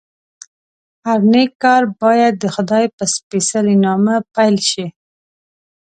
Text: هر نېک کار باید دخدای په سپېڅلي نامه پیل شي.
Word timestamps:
هر 1.05 1.19
نېک 1.31 1.51
کار 1.63 1.83
باید 2.01 2.33
دخدای 2.45 2.85
په 2.97 3.03
سپېڅلي 3.15 3.75
نامه 3.85 4.15
پیل 4.35 4.55
شي. 4.69 4.85